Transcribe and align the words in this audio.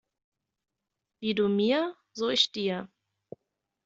Wie 1.19 1.35
du 1.35 1.47
mir, 1.47 1.95
so 2.13 2.29
ich 2.29 2.51
dir. 2.51 2.89